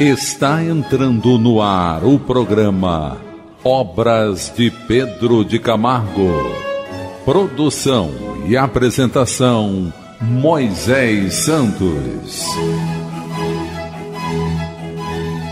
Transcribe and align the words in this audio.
Está 0.00 0.64
entrando 0.64 1.38
no 1.38 1.60
ar 1.60 2.02
o 2.02 2.18
programa 2.18 3.20
Obras 3.62 4.52
de 4.56 4.70
Pedro 4.70 5.44
de 5.44 5.58
Camargo. 5.58 6.30
Produção 7.24 8.10
e 8.48 8.56
apresentação 8.56 9.92
Moisés 10.20 11.34
Santos. 11.34 12.42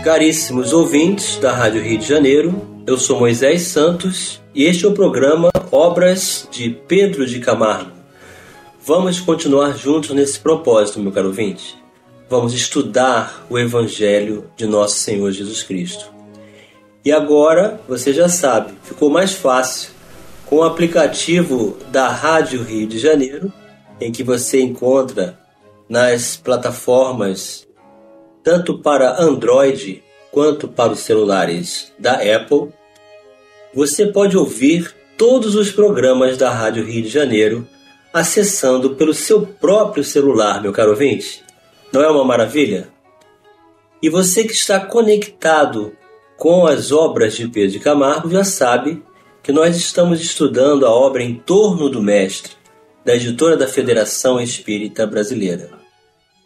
Caríssimos 0.03 0.73
ouvintes 0.73 1.37
da 1.37 1.53
Rádio 1.53 1.83
Rio 1.83 1.99
de 1.99 2.07
Janeiro, 2.07 2.67
eu 2.87 2.97
sou 2.97 3.19
Moisés 3.19 3.61
Santos 3.61 4.41
e 4.55 4.63
este 4.65 4.85
é 4.85 4.87
o 4.89 4.93
programa 4.93 5.51
Obras 5.71 6.47
de 6.51 6.71
Pedro 6.71 7.27
de 7.27 7.39
Camargo. 7.39 7.91
Vamos 8.83 9.19
continuar 9.19 9.77
juntos 9.77 10.09
nesse 10.09 10.39
propósito, 10.39 10.99
meu 10.99 11.11
caro 11.11 11.27
ouvinte. 11.27 11.80
Vamos 12.31 12.53
estudar 12.53 13.45
o 13.49 13.59
Evangelho 13.59 14.49
de 14.55 14.65
Nosso 14.65 14.99
Senhor 14.99 15.29
Jesus 15.33 15.63
Cristo. 15.63 16.13
E 17.03 17.11
agora, 17.11 17.81
você 17.89 18.13
já 18.13 18.29
sabe, 18.29 18.71
ficou 18.83 19.09
mais 19.09 19.33
fácil 19.33 19.91
com 20.45 20.59
o 20.59 20.63
aplicativo 20.63 21.77
da 21.91 22.07
Rádio 22.07 22.63
Rio 22.63 22.87
de 22.87 22.99
Janeiro, 22.99 23.51
em 23.99 24.13
que 24.13 24.23
você 24.23 24.61
encontra 24.61 25.37
nas 25.89 26.37
plataformas 26.37 27.67
tanto 28.41 28.79
para 28.79 29.21
Android 29.21 30.01
quanto 30.31 30.69
para 30.69 30.93
os 30.93 30.99
celulares 30.99 31.91
da 31.99 32.13
Apple. 32.13 32.69
Você 33.73 34.05
pode 34.05 34.37
ouvir 34.37 34.95
todos 35.17 35.53
os 35.55 35.69
programas 35.69 36.37
da 36.37 36.49
Rádio 36.49 36.85
Rio 36.85 37.03
de 37.03 37.09
Janeiro 37.09 37.67
acessando 38.13 38.95
pelo 38.95 39.13
seu 39.13 39.45
próprio 39.45 40.01
celular, 40.01 40.61
meu 40.61 40.71
caro 40.71 40.91
ouvinte. 40.91 41.50
Não 41.91 42.01
é 42.01 42.09
uma 42.09 42.23
maravilha? 42.23 42.89
E 44.01 44.09
você 44.09 44.45
que 44.45 44.53
está 44.53 44.79
conectado 44.79 45.93
com 46.37 46.65
as 46.65 46.91
obras 46.91 47.35
de 47.35 47.47
Pedro 47.49 47.71
de 47.71 47.79
Camargo 47.79 48.29
já 48.31 48.45
sabe 48.45 49.03
que 49.43 49.51
nós 49.51 49.75
estamos 49.75 50.21
estudando 50.21 50.85
a 50.85 50.89
obra 50.89 51.21
Em 51.21 51.35
Torno 51.35 51.89
do 51.89 52.01
Mestre, 52.01 52.53
da 53.03 53.15
editora 53.15 53.57
da 53.57 53.67
Federação 53.67 54.39
Espírita 54.39 55.05
Brasileira. 55.05 55.69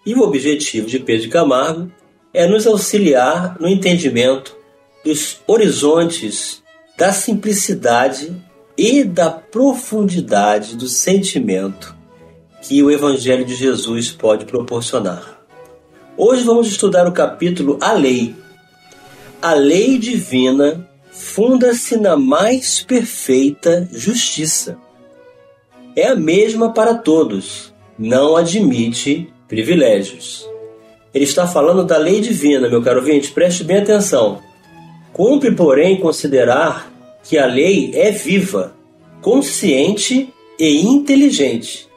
E 0.05 0.15
o 0.15 0.21
objetivo 0.21 0.87
de 0.87 0.99
Pedro 0.99 1.23
de 1.23 1.29
Camargo 1.29 1.91
é 2.33 2.47
nos 2.47 2.65
auxiliar 2.65 3.55
no 3.59 3.67
entendimento 3.67 4.57
dos 5.03 5.37
horizontes 5.45 6.63
da 6.97 7.13
simplicidade 7.13 8.35
e 8.77 9.03
da 9.03 9.29
profundidade 9.29 10.75
do 10.75 10.87
sentimento 10.87 11.95
que 12.61 12.81
o 12.81 12.89
Evangelho 12.89 13.45
de 13.45 13.55
Jesus 13.55 14.09
pode 14.09 14.45
proporcionar. 14.45 15.34
Hoje 16.17 16.45
vamos 16.45 16.67
estudar 16.67 17.05
o 17.09 17.11
capítulo 17.11 17.77
A 17.81 17.91
Lei. 17.91 18.33
A 19.41 19.53
lei 19.53 19.97
divina 19.97 20.87
funda-se 21.11 21.97
na 21.97 22.15
mais 22.15 22.81
perfeita 22.81 23.85
justiça. 23.91 24.77
É 25.93 26.07
a 26.07 26.15
mesma 26.15 26.71
para 26.71 26.95
todos, 26.95 27.73
não 27.99 28.37
admite 28.37 29.27
privilégios. 29.49 30.49
Ele 31.13 31.25
está 31.25 31.45
falando 31.45 31.83
da 31.83 31.97
lei 31.97 32.21
divina, 32.21 32.69
meu 32.69 32.81
caro 32.81 33.01
ouvinte, 33.01 33.33
preste 33.33 33.65
bem 33.65 33.79
atenção. 33.79 34.41
Cumpre, 35.11 35.51
porém, 35.51 35.99
considerar 35.99 36.89
que 37.25 37.37
a 37.37 37.45
lei 37.45 37.91
é 37.93 38.11
viva, 38.11 38.73
consciente 39.21 40.33
e 40.57 40.79
inteligente. 40.79 41.89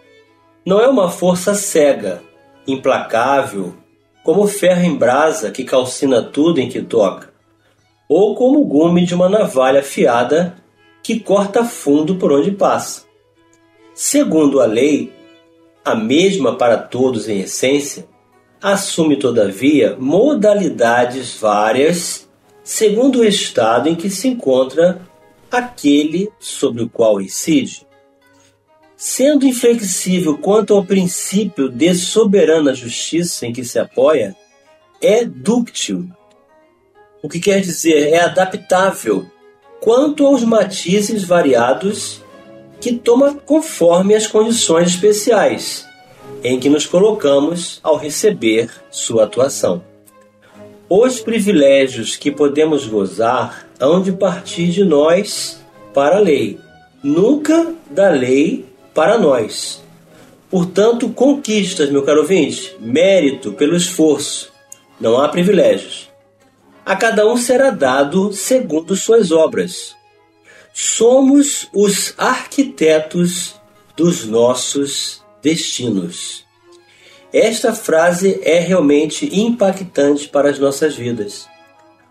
Não 0.67 0.81
é 0.81 0.89
uma 0.89 1.09
força 1.09 1.55
cega, 1.55 2.21
implacável, 2.67 3.75
como 4.29 4.47
ferro 4.47 4.83
em 4.83 4.95
brasa 4.95 5.51
que 5.51 5.65
calcina 5.65 6.23
tudo 6.23 6.61
em 6.61 6.69
que 6.69 6.83
toca, 6.83 7.33
ou 8.07 8.35
como 8.35 8.61
o 8.61 8.65
gume 8.67 9.07
de 9.07 9.15
uma 9.15 9.27
navalha 9.27 9.81
afiada 9.81 10.55
que 11.03 11.19
corta 11.19 11.65
fundo 11.65 12.17
por 12.17 12.31
onde 12.31 12.51
passa. 12.51 13.07
Segundo 13.95 14.61
a 14.61 14.67
lei, 14.67 15.11
a 15.83 15.95
mesma 15.95 16.55
para 16.55 16.77
todos 16.77 17.27
em 17.27 17.41
essência, 17.41 18.07
assume, 18.61 19.17
todavia, 19.17 19.97
modalidades 19.99 21.39
várias 21.41 22.29
segundo 22.63 23.21
o 23.21 23.25
estado 23.25 23.89
em 23.89 23.95
que 23.95 24.11
se 24.11 24.29
encontra 24.29 25.01
aquele 25.51 26.31
sobre 26.39 26.83
o 26.83 26.89
qual 26.91 27.19
incide. 27.19 27.88
Sendo 29.01 29.47
inflexível 29.47 30.37
quanto 30.39 30.75
ao 30.75 30.85
princípio 30.85 31.69
de 31.69 31.95
soberana 31.95 32.75
justiça 32.75 33.47
em 33.47 33.53
que 33.53 33.65
se 33.65 33.79
apoia, 33.79 34.35
é 35.01 35.25
dúctil. 35.25 36.11
O 37.23 37.29
que 37.29 37.39
quer 37.39 37.61
dizer 37.61 38.09
é 38.09 38.19
adaptável 38.19 39.25
quanto 39.81 40.27
aos 40.27 40.43
matizes 40.43 41.23
variados 41.23 42.21
que 42.81 42.93
toma 42.93 43.35
conforme 43.35 44.17
as 44.17 44.27
condições 44.27 44.89
especiais 44.89 45.87
em 46.43 46.59
que 46.59 46.69
nos 46.69 46.85
colocamos 46.85 47.79
ao 47.85 47.97
receber 47.97 48.69
sua 48.91 49.25
atuação. 49.25 49.81
Os 50.89 51.21
privilégios 51.21 52.17
que 52.17 52.33
podemos 52.33 52.85
gozar 52.89 53.69
hão 53.79 54.03
de 54.03 54.11
partir 54.11 54.71
de 54.71 54.83
nós 54.83 55.61
para 55.95 56.17
a 56.17 56.21
lei, 56.21 56.59
nunca 57.01 57.75
da 57.89 58.11
lei 58.11 58.68
para 58.99 59.17
nós. 59.17 59.81
Portanto, 60.51 61.09
conquistas, 61.11 61.89
meu 61.89 62.03
caro 62.03 62.23
ouvinte, 62.23 62.77
mérito 62.81 63.53
pelo 63.53 63.77
esforço, 63.77 64.53
não 65.01 65.21
há 65.21 65.29
privilégios. 65.29 66.11
A 66.85 66.97
cada 66.97 67.25
um 67.25 67.37
será 67.37 67.71
dado 67.71 68.33
segundo 68.33 68.97
suas 68.97 69.31
obras. 69.31 69.95
Somos 70.75 71.69
os 71.73 72.13
arquitetos 72.19 73.55
dos 73.97 74.27
nossos 74.27 75.23
destinos. 75.41 76.45
Esta 77.33 77.73
frase 77.73 78.41
é 78.43 78.59
realmente 78.59 79.31
impactante 79.33 80.29
para 80.29 80.51
as 80.51 80.59
nossas 80.59 80.97
vidas, 80.97 81.47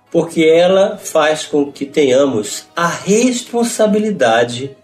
porque 0.09 0.45
ela 0.45 0.95
faz 0.95 1.45
com 1.45 1.69
que 1.69 1.85
tenhamos 1.85 2.65
a 2.73 2.87
responsabilidade 2.87 4.77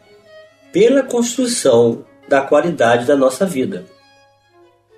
pela 0.73 1.03
construção 1.03 2.03
da 2.27 2.41
qualidade 2.41 3.05
da 3.05 3.15
nossa 3.15 3.45
vida. 3.45 3.85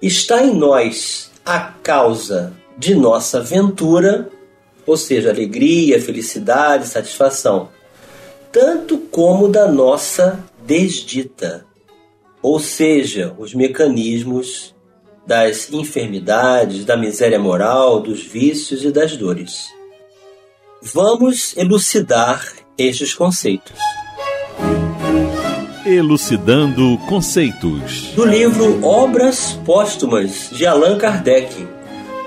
Está 0.02 0.44
em 0.44 0.56
nós 0.56 1.30
a 1.46 1.60
causa 1.60 2.54
de 2.76 2.96
nossa 2.96 3.42
ventura, 3.42 4.28
ou 4.88 4.98
seja, 4.98 5.30
alegria, 5.30 6.02
felicidade, 6.02 6.88
satisfação, 6.88 7.70
tanto 8.52 8.98
como 8.98 9.48
da 9.48 9.68
nossa 9.68 10.44
desdita 10.66 11.64
ou 12.46 12.60
seja, 12.60 13.36
os 13.40 13.56
mecanismos 13.56 14.76
das 15.26 15.74
enfermidades, 15.74 16.86
da 16.86 16.96
miséria 16.96 17.40
moral, 17.40 18.00
dos 18.00 18.22
vícios 18.22 18.84
e 18.84 18.92
das 18.92 19.18
dores. 19.18 19.66
Vamos 20.80 21.58
elucidar 21.58 22.48
estes 22.78 23.16
conceitos. 23.16 23.80
Elucidando 25.86 26.98
conceitos. 27.08 28.12
Do 28.16 28.26
livro 28.26 28.84
Obras 28.84 29.52
Póstumas 29.64 30.50
de 30.52 30.66
Allan 30.66 30.98
Kardec. 30.98 31.68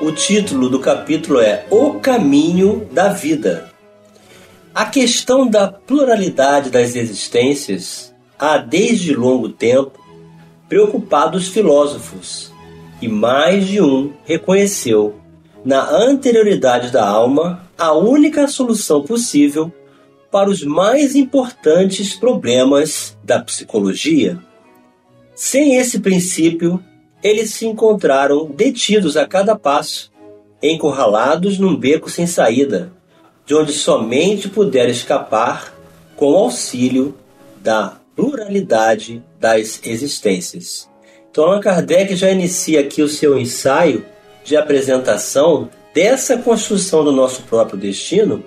O 0.00 0.12
título 0.12 0.68
do 0.68 0.78
capítulo 0.78 1.40
é 1.40 1.66
O 1.68 1.94
Caminho 1.94 2.86
da 2.92 3.08
Vida. 3.08 3.68
A 4.72 4.86
questão 4.86 5.44
da 5.44 5.66
pluralidade 5.66 6.70
das 6.70 6.94
existências 6.94 8.14
há 8.38 8.58
desde 8.58 9.12
longo 9.12 9.48
tempo 9.48 9.98
preocupados 10.68 11.48
filósofos, 11.48 12.52
e 13.02 13.08
mais 13.08 13.66
de 13.66 13.82
um 13.82 14.12
reconheceu, 14.24 15.16
na 15.64 15.90
anterioridade 15.90 16.92
da 16.92 17.04
alma, 17.04 17.68
a 17.76 17.92
única 17.92 18.46
solução 18.46 19.02
possível 19.02 19.72
para 20.30 20.50
os 20.50 20.62
mais 20.62 21.14
importantes 21.14 22.14
problemas 22.14 23.16
da 23.24 23.40
psicologia. 23.40 24.38
Sem 25.34 25.76
esse 25.76 26.00
princípio, 26.00 26.82
eles 27.22 27.50
se 27.50 27.66
encontraram 27.66 28.46
detidos 28.46 29.16
a 29.16 29.26
cada 29.26 29.56
passo, 29.56 30.12
encurralados 30.62 31.58
num 31.58 31.76
beco 31.76 32.10
sem 32.10 32.26
saída, 32.26 32.92
de 33.46 33.54
onde 33.54 33.72
somente 33.72 34.48
puderam 34.48 34.90
escapar 34.90 35.74
com 36.16 36.32
o 36.32 36.36
auxílio 36.36 37.16
da 37.60 37.96
pluralidade 38.14 39.22
das 39.38 39.80
existências. 39.84 40.88
Então, 41.30 41.44
Allan 41.44 41.60
Kardec 41.60 42.16
já 42.16 42.30
inicia 42.30 42.80
aqui 42.80 43.00
o 43.00 43.08
seu 43.08 43.38
ensaio 43.38 44.04
de 44.44 44.56
apresentação 44.56 45.70
dessa 45.94 46.36
construção 46.38 47.04
do 47.04 47.12
nosso 47.12 47.42
próprio 47.42 47.78
destino 47.78 48.44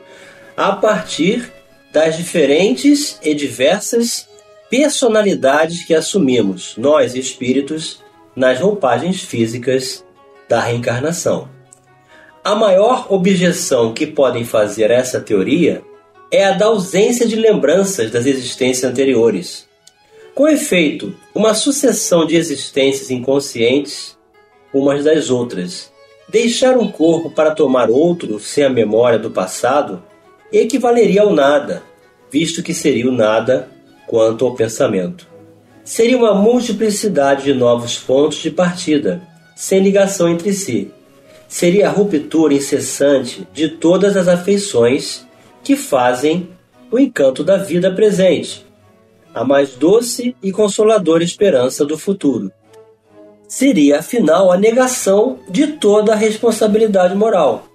a 0.57 0.73
partir 0.73 1.51
das 1.91 2.17
diferentes 2.17 3.19
e 3.21 3.33
diversas 3.33 4.27
personalidades 4.69 5.83
que 5.83 5.93
assumimos, 5.93 6.75
nós 6.77 7.15
espíritos, 7.15 8.01
nas 8.35 8.59
roupagens 8.59 9.21
físicas 9.21 10.05
da 10.47 10.61
reencarnação. 10.61 11.49
A 12.43 12.55
maior 12.55 13.07
objeção 13.09 13.93
que 13.93 14.07
podem 14.07 14.45
fazer 14.45 14.91
a 14.91 14.95
essa 14.95 15.19
teoria 15.19 15.81
é 16.31 16.45
a 16.45 16.53
da 16.53 16.67
ausência 16.67 17.27
de 17.27 17.35
lembranças 17.35 18.09
das 18.09 18.25
existências 18.25 18.89
anteriores. 18.89 19.67
Com 20.33 20.47
efeito, 20.47 21.13
uma 21.35 21.53
sucessão 21.53 22.25
de 22.25 22.37
existências 22.37 23.11
inconscientes 23.11 24.17
umas 24.73 25.03
das 25.03 25.29
outras. 25.29 25.91
Deixar 26.29 26.77
um 26.77 26.89
corpo 26.89 27.29
para 27.29 27.53
tomar 27.53 27.89
outro 27.89 28.39
sem 28.39 28.63
a 28.63 28.69
memória 28.69 29.19
do 29.19 29.29
passado 29.29 30.01
equivaleria 30.59 31.21
ao 31.21 31.33
nada, 31.33 31.83
visto 32.31 32.61
que 32.63 32.73
seria 32.73 33.07
o 33.07 33.11
nada 33.11 33.69
quanto 34.07 34.45
ao 34.45 34.55
pensamento. 34.55 35.27
Seria 35.83 36.17
uma 36.17 36.33
multiplicidade 36.33 37.43
de 37.43 37.53
novos 37.53 37.97
pontos 37.97 38.37
de 38.39 38.51
partida, 38.51 39.21
sem 39.55 39.79
ligação 39.81 40.29
entre 40.29 40.53
si. 40.53 40.91
Seria 41.47 41.87
a 41.87 41.91
ruptura 41.91 42.53
incessante 42.53 43.47
de 43.53 43.69
todas 43.69 44.15
as 44.15 44.27
afeições 44.27 45.25
que 45.63 45.75
fazem 45.75 46.49
o 46.91 46.99
encanto 46.99 47.43
da 47.43 47.57
vida 47.57 47.91
presente, 47.93 48.65
a 49.33 49.43
mais 49.43 49.71
doce 49.71 50.35
e 50.43 50.51
consoladora 50.51 51.23
esperança 51.23 51.85
do 51.85 51.97
futuro. 51.97 52.51
Seria, 53.47 53.99
afinal, 53.99 54.51
a 54.51 54.57
negação 54.57 55.39
de 55.49 55.67
toda 55.67 56.13
a 56.13 56.15
responsabilidade 56.15 57.15
moral. 57.15 57.67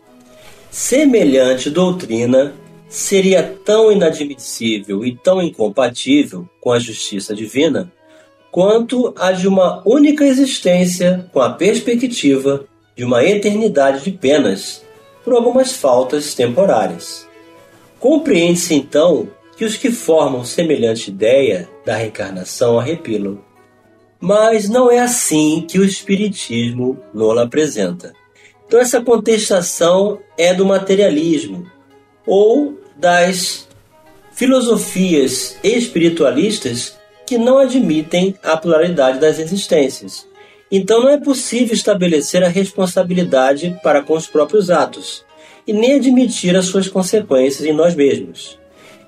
Semelhante 0.70 1.70
doutrina 1.70 2.54
seria 2.88 3.42
tão 3.64 3.90
inadmissível 3.90 5.04
e 5.04 5.16
tão 5.16 5.42
incompatível 5.42 6.48
com 6.60 6.72
a 6.72 6.78
justiça 6.78 7.34
divina 7.34 7.92
quanto 8.50 9.12
a 9.18 9.32
de 9.32 9.46
uma 9.46 9.82
única 9.86 10.24
existência 10.24 11.28
com 11.32 11.40
a 11.40 11.50
perspectiva 11.52 12.64
de 12.96 13.04
uma 13.04 13.22
eternidade 13.22 14.02
de 14.02 14.12
penas 14.12 14.82
por 15.24 15.34
algumas 15.34 15.72
faltas 15.72 16.34
temporárias. 16.34 17.26
Compreende-se 17.98 18.74
então 18.74 19.28
que 19.56 19.64
os 19.64 19.76
que 19.76 19.90
formam 19.90 20.44
semelhante 20.44 21.10
ideia 21.10 21.68
da 21.84 21.96
reencarnação 21.96 22.78
arrepilam. 22.78 23.38
Mas 24.20 24.68
não 24.68 24.90
é 24.90 25.00
assim 25.00 25.66
que 25.68 25.78
o 25.78 25.84
Espiritismo 25.84 26.98
nos 27.12 27.36
apresenta. 27.38 28.12
Então, 28.66 28.80
essa 28.80 29.00
contestação 29.00 30.18
é 30.38 30.54
do 30.54 30.64
materialismo 30.64 31.66
ou 32.26 32.78
das 32.96 33.68
filosofias 34.32 35.56
espiritualistas 35.62 36.96
que 37.26 37.38
não 37.38 37.58
admitem 37.58 38.34
a 38.42 38.56
pluralidade 38.56 39.18
das 39.18 39.38
existências. 39.38 40.26
Então, 40.70 41.00
não 41.00 41.08
é 41.08 41.18
possível 41.18 41.74
estabelecer 41.74 42.42
a 42.42 42.48
responsabilidade 42.48 43.78
para 43.82 44.02
com 44.02 44.14
os 44.14 44.26
próprios 44.26 44.70
atos 44.70 45.24
e 45.66 45.72
nem 45.72 45.94
admitir 45.94 46.56
as 46.56 46.66
suas 46.66 46.88
consequências 46.88 47.66
em 47.66 47.72
nós 47.72 47.94
mesmos. 47.94 48.58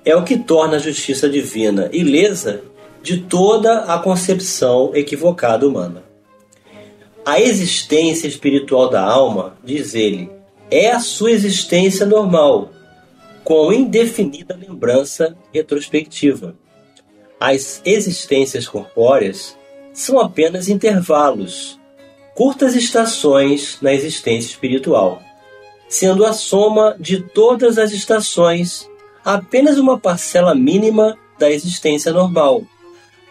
É 0.03 0.15
o 0.15 0.23
que 0.23 0.37
torna 0.37 0.77
a 0.77 0.79
justiça 0.79 1.29
divina 1.29 1.89
ilesa 1.91 2.61
de 3.01 3.21
toda 3.21 3.81
a 3.81 3.99
concepção 3.99 4.91
equivocada 4.93 5.67
humana. 5.67 6.03
A 7.25 7.39
existência 7.39 8.27
espiritual 8.27 8.89
da 8.89 9.03
alma, 9.03 9.57
diz 9.63 9.93
ele, 9.93 10.29
é 10.71 10.91
a 10.91 10.99
sua 10.99 11.31
existência 11.31 12.05
normal, 12.05 12.71
com 13.49 13.73
indefinida 13.73 14.55
lembrança 14.55 15.35
retrospectiva. 15.51 16.55
As 17.39 17.81
existências 17.83 18.67
corpóreas 18.67 19.57
são 19.91 20.19
apenas 20.19 20.69
intervalos, 20.69 21.79
curtas 22.35 22.75
estações 22.75 23.79
na 23.81 23.91
existência 23.91 24.51
espiritual, 24.51 25.19
sendo 25.87 26.27
a 26.27 26.31
soma 26.31 26.95
de 26.99 27.23
todas 27.23 27.79
as 27.79 27.91
estações 27.91 28.87
apenas 29.25 29.79
uma 29.79 29.99
parcela 29.99 30.53
mínima 30.53 31.17
da 31.39 31.49
existência 31.49 32.13
normal 32.13 32.61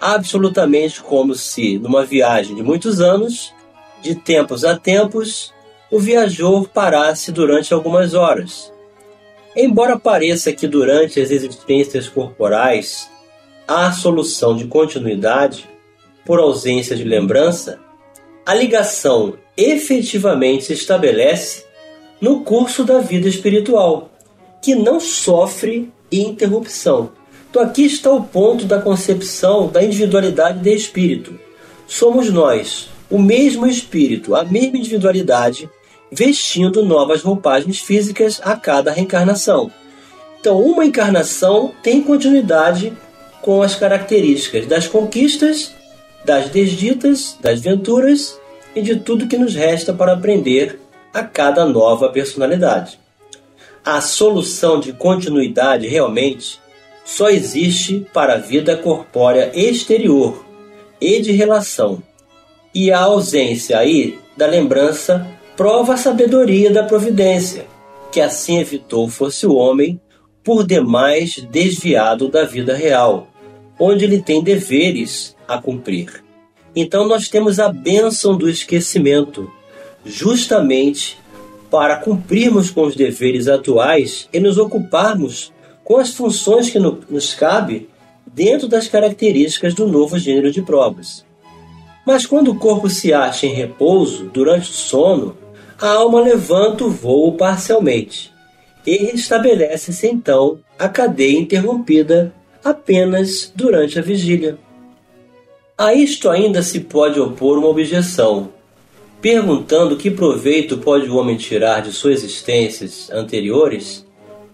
absolutamente 0.01 1.01
como 1.01 1.37
se, 1.37 1.79
numa 1.79 2.05
viagem 2.05 2.57
de 2.57 2.63
muitos 2.65 3.01
anos, 3.01 3.55
de 4.03 4.17
tempos 4.17 4.65
a 4.65 4.77
tempos, 4.77 5.55
o 5.93 6.01
viajor 6.01 6.69
parasse 6.69 7.31
durante 7.31 7.73
algumas 7.73 8.15
horas. 8.15 8.77
Embora 9.61 9.99
pareça 9.99 10.53
que 10.53 10.69
durante 10.69 11.21
as 11.21 11.33
existências 11.33 12.09
corporais 12.09 13.11
há 13.67 13.91
solução 13.91 14.55
de 14.55 14.69
continuidade 14.69 15.69
por 16.25 16.39
ausência 16.39 16.95
de 16.95 17.03
lembrança, 17.03 17.81
a 18.47 18.55
ligação 18.55 19.35
efetivamente 19.57 20.67
se 20.67 20.75
estabelece 20.75 21.65
no 22.21 22.45
curso 22.45 22.85
da 22.85 23.01
vida 23.01 23.29
espiritual, 23.29 24.13
que 24.63 24.77
não 24.77 25.01
sofre 25.01 25.93
interrupção. 26.13 27.11
Então 27.51 27.61
aqui 27.61 27.85
está 27.85 28.13
o 28.13 28.23
ponto 28.23 28.65
da 28.65 28.81
concepção 28.81 29.67
da 29.67 29.83
individualidade 29.83 30.61
de 30.61 30.73
espírito. 30.73 31.37
Somos 31.85 32.31
nós, 32.31 32.91
o 33.11 33.19
mesmo 33.19 33.67
espírito, 33.67 34.37
a 34.37 34.45
mesma 34.45 34.79
individualidade, 34.79 35.69
vestindo 36.11 36.85
novas 36.85 37.23
roupagens 37.23 37.81
físicas 37.81 38.41
a 38.43 38.57
cada 38.57 38.93
reencarnação. 38.93 39.71
Então, 40.41 40.61
uma 40.61 40.85
encarnação 40.85 41.73
tem 41.83 42.03
continuidade 42.03 42.93
com 43.43 43.63
as 43.63 43.75
características 43.75 44.67
das 44.67 44.87
conquistas, 44.87 45.73
das 46.25 46.49
desditas, 46.51 47.37
das 47.41 47.61
venturas 47.61 48.39
e 48.75 48.83
de 48.83 48.97
tudo 48.97 49.27
que 49.27 49.39
nos 49.39 49.55
resta 49.55 49.93
para 49.93 50.13
aprender 50.13 50.81
a 51.13 51.23
cada 51.23 51.65
nova 51.65 52.09
personalidade. 52.09 52.99
A 53.85 54.01
solução 54.01 54.79
de 54.79 54.93
continuidade 54.93 55.87
realmente 55.87 56.61
só 57.05 57.31
existe 57.31 58.07
para 58.13 58.35
a 58.35 58.39
vida 58.39 58.77
corpórea 58.77 59.51
exterior 59.55 60.45
e 61.01 61.21
de 61.21 61.33
relação. 61.33 62.03
E 62.75 62.93
a 62.93 63.01
ausência 63.01 63.79
aí 63.79 64.19
da 64.37 64.47
lembrança 64.47 65.27
prova 65.59 65.95
a 65.95 65.97
sabedoria 65.97 66.71
da 66.71 66.85
providência, 66.85 67.67
que 68.13 68.21
assim 68.21 68.61
evitou 68.61 69.09
fosse 69.09 69.45
o 69.45 69.57
homem 69.57 70.01
por 70.45 70.65
demais 70.65 71.45
desviado 71.51 72.29
da 72.29 72.45
vida 72.45 72.77
real, 72.77 73.27
onde 73.77 74.05
ele 74.05 74.23
tem 74.23 74.41
deveres 74.41 75.37
a 75.49 75.61
cumprir. 75.61 76.23
Então 76.77 77.09
nós 77.09 77.29
temos 77.29 77.59
a 77.59 77.73
bênção 77.73 78.39
do 78.39 78.49
esquecimento, 78.49 79.51
justamente 80.05 81.19
para 81.69 81.97
cumprirmos 81.97 82.71
com 82.71 82.83
os 82.83 82.95
deveres 82.95 83.49
atuais 83.49 84.29
e 84.33 84.39
nos 84.39 84.59
ocuparmos 84.59 85.53
com 85.83 85.97
as 85.97 86.15
funções 86.15 86.71
que 86.71 86.79
nos 86.79 87.35
cabe 87.35 87.89
dentro 88.25 88.69
das 88.69 88.87
características 88.87 89.75
do 89.75 89.89
novo 89.89 90.21
gênero 90.21 90.53
de 90.53 90.63
provas. 90.63 91.27
Mas 92.07 92.25
quando 92.25 92.53
o 92.53 92.59
corpo 92.59 92.89
se 92.89 93.13
acha 93.13 93.45
em 93.45 93.53
repouso 93.53 94.31
durante 94.33 94.71
o 94.71 94.75
sono, 94.75 95.37
a 95.81 95.89
alma 95.89 96.21
levanta 96.21 96.85
o 96.85 96.91
voo 96.91 97.37
parcialmente 97.37 98.33
e 98.85 98.97
restabelece-se 98.97 100.07
então 100.07 100.59
a 100.79 100.89
cadeia 100.89 101.39
interrompida 101.39 102.35
apenas 102.65 103.53
durante 103.55 103.99
a 103.99 104.03
vigília. 104.03 104.59
A 105.77 105.95
isto 105.95 106.29
ainda 106.29 106.63
se 106.63 106.81
pode 106.81 107.21
opor 107.21 107.59
uma 107.59 107.69
objeção, 107.69 108.53
perguntando 109.21 109.97
que 109.97 110.11
proveito 110.11 110.79
pode 110.79 111.09
o 111.09 111.17
homem 111.17 111.37
tirar 111.37 111.83
de 111.83 111.93
suas 111.93 112.25
existências 112.25 113.09
anteriores 113.11 114.05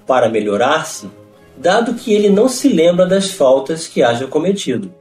para 0.07 0.29
melhorar-se 0.29 1.09
dado 1.57 1.95
que 1.95 2.13
ele 2.13 2.29
não 2.29 2.49
se 2.49 2.69
lembra 2.69 3.07
das 3.07 3.31
faltas 3.31 3.87
que 3.87 4.03
haja 4.03 4.27
cometido. 4.27 4.93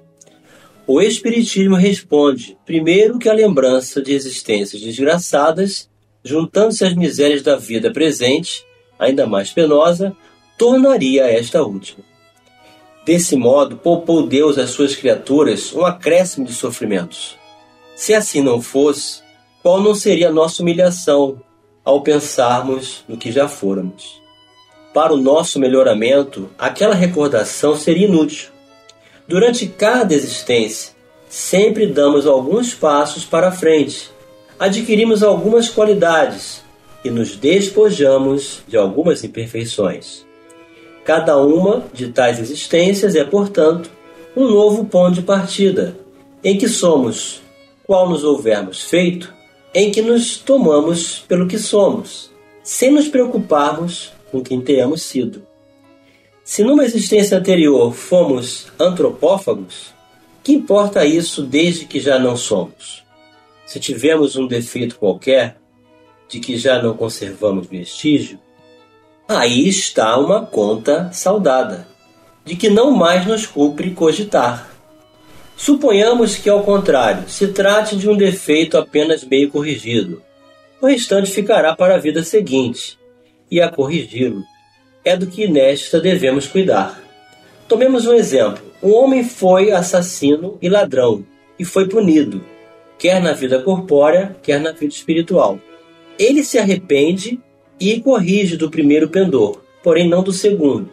O 0.85 1.01
Espiritismo 1.01 1.75
responde, 1.75 2.57
primeiro, 2.65 3.17
que 3.17 3.29
a 3.29 3.33
lembrança 3.33 4.01
de 4.01 4.13
existências 4.13 4.81
desgraçadas, 4.81 5.89
juntando-se 6.23 6.85
às 6.85 6.95
misérias 6.95 7.41
da 7.41 7.55
vida 7.55 7.91
presente, 7.91 8.65
ainda 8.97 9.27
mais 9.27 9.51
penosa, 9.51 10.15
tornaria 10.57 11.25
esta 11.25 11.63
última. 11.63 12.03
Desse 13.05 13.35
modo, 13.35 13.75
poupou 13.77 14.25
Deus 14.25 14.57
às 14.57 14.69
suas 14.69 14.95
criaturas 14.95 15.73
um 15.73 15.85
acréscimo 15.85 16.45
de 16.45 16.53
sofrimentos. 16.53 17.37
Se 17.95 18.13
assim 18.13 18.41
não 18.41 18.61
fosse, 18.61 19.21
qual 19.61 19.81
não 19.81 19.93
seria 19.93 20.29
a 20.29 20.33
nossa 20.33 20.61
humilhação 20.61 21.41
ao 21.83 22.01
pensarmos 22.01 23.03
no 23.07 23.17
que 23.17 23.31
já 23.31 23.47
fôramos? 23.47 24.23
para 24.93 25.11
o 25.11 25.17
nosso 25.17 25.59
melhoramento, 25.59 26.49
aquela 26.57 26.93
recordação 26.93 27.75
seria 27.75 28.05
inútil. 28.05 28.49
Durante 29.27 29.65
cada 29.65 30.13
existência, 30.13 30.93
sempre 31.27 31.87
damos 31.87 32.27
alguns 32.27 32.73
passos 32.73 33.25
para 33.25 33.51
frente, 33.51 34.11
adquirimos 34.59 35.23
algumas 35.23 35.69
qualidades 35.69 36.63
e 37.03 37.09
nos 37.09 37.35
despojamos 37.35 38.61
de 38.67 38.77
algumas 38.77 39.23
imperfeições. 39.23 40.25
Cada 41.03 41.37
uma 41.37 41.85
de 41.93 42.09
tais 42.09 42.39
existências 42.39 43.15
é, 43.15 43.23
portanto, 43.23 43.91
um 44.35 44.47
novo 44.47 44.85
ponto 44.85 45.15
de 45.15 45.21
partida, 45.21 45.97
em 46.43 46.57
que 46.57 46.67
somos, 46.67 47.41
qual 47.85 48.09
nos 48.09 48.23
houvermos 48.23 48.81
feito, 48.81 49.33
em 49.73 49.91
que 49.91 50.01
nos 50.01 50.37
tomamos 50.37 51.19
pelo 51.27 51.47
que 51.47 51.57
somos 51.57 52.31
sem 52.63 52.91
nos 52.91 53.09
preocuparmos 53.09 54.13
com 54.31 54.41
quem 54.41 54.61
tenhamos 54.61 55.03
sido. 55.03 55.45
Se 56.43 56.63
numa 56.63 56.85
existência 56.85 57.37
anterior 57.37 57.93
fomos 57.93 58.67
antropófagos, 58.79 59.93
que 60.41 60.53
importa 60.53 61.05
isso 61.05 61.43
desde 61.43 61.85
que 61.85 61.99
já 61.99 62.17
não 62.17 62.37
somos? 62.37 63.02
Se 63.65 63.79
tivemos 63.79 64.35
um 64.35 64.47
defeito 64.47 64.97
qualquer, 64.97 65.57
de 66.27 66.39
que 66.39 66.57
já 66.57 66.81
não 66.81 66.95
conservamos 66.95 67.67
vestígio, 67.67 68.39
aí 69.27 69.67
está 69.67 70.17
uma 70.17 70.45
conta 70.45 71.11
saudada, 71.11 71.87
de 72.43 72.55
que 72.55 72.69
não 72.69 72.91
mais 72.91 73.25
nos 73.25 73.45
cumpre 73.45 73.91
cogitar. 73.91 74.69
Suponhamos 75.55 76.35
que, 76.35 76.49
ao 76.49 76.63
contrário, 76.63 77.29
se 77.29 77.47
trate 77.47 77.95
de 77.95 78.09
um 78.09 78.17
defeito 78.17 78.77
apenas 78.77 79.23
meio 79.23 79.49
corrigido. 79.49 80.21
O 80.81 80.87
restante 80.87 81.31
ficará 81.31 81.75
para 81.75 81.95
a 81.95 81.99
vida 81.99 82.23
seguinte, 82.23 82.97
e 83.49 83.61
a 83.61 83.69
corrigi-lo 83.69 84.43
é 85.05 85.15
do 85.15 85.27
que 85.27 85.47
nesta 85.47 85.99
devemos 85.99 86.47
cuidar. 86.47 87.01
Tomemos 87.67 88.05
um 88.05 88.13
exemplo. 88.13 88.63
Um 88.81 88.93
homem 88.93 89.23
foi 89.23 89.71
assassino 89.71 90.57
e 90.61 90.67
ladrão 90.67 91.25
e 91.57 91.63
foi 91.63 91.87
punido, 91.87 92.43
quer 92.97 93.21
na 93.21 93.33
vida 93.33 93.61
corpórea, 93.61 94.35
quer 94.41 94.59
na 94.59 94.71
vida 94.71 94.93
espiritual. 94.93 95.59
Ele 96.17 96.43
se 96.43 96.57
arrepende 96.57 97.39
e 97.79 97.99
corrige 97.99 98.55
do 98.55 98.69
primeiro 98.69 99.09
pendor, 99.09 99.61
porém 99.83 100.07
não 100.07 100.23
do 100.23 100.31
segundo. 100.31 100.89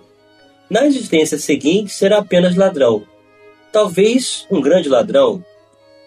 Na 0.69 0.87
existência 0.87 1.39
seguinte 1.39 1.93
será 1.93 2.19
apenas 2.19 2.57
ladrão. 2.57 3.03
Talvez 3.73 4.47
um 4.51 4.61
grande 4.61 4.89
ladrão, 4.89 5.45